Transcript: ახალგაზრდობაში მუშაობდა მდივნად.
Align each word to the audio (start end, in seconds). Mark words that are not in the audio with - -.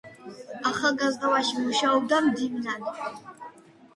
ახალგაზრდობაში 0.69 1.59
მუშაობდა 1.67 2.21
მდივნად. 2.29 2.89